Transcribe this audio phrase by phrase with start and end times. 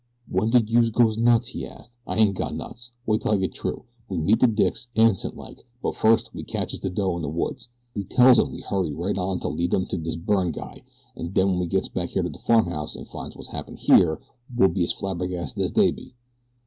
[0.27, 1.99] "Wen did youse go nuts?" he asked.
[2.07, 2.91] "I ain't gone nuts.
[3.05, 3.83] Wait 'til I gets t'rough.
[4.09, 7.69] We meets de dicks, innocent like; but first we caches de dough in de woods.
[7.93, 10.81] We tells 'em we hurried right on to lead 'em to dis Byrne guy,
[11.15, 14.19] an' wen we gets back here to de farmhouse an' finds wot's happened here
[14.57, 16.15] we'll be as flabbergasted as dey be."